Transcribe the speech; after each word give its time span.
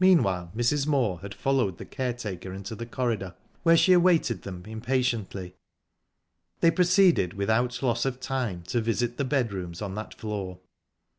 Meanwhile 0.00 0.50
Mrs. 0.56 0.86
Moor 0.86 1.20
had 1.20 1.34
followed 1.34 1.76
the 1.76 1.84
caretaker 1.84 2.54
into 2.54 2.74
the 2.74 2.86
corridor, 2.86 3.34
where 3.64 3.76
she 3.76 3.92
awaited 3.92 4.44
them 4.44 4.64
impatiently. 4.66 5.56
They 6.60 6.70
proceeded 6.70 7.34
without 7.34 7.82
loss 7.82 8.06
of 8.06 8.18
time 8.18 8.62
to 8.68 8.80
visit 8.80 9.18
the 9.18 9.26
bedrooms 9.26 9.82
on 9.82 9.94
that 9.94 10.14
floor. 10.14 10.60